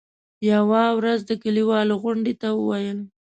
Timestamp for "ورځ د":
0.97-1.31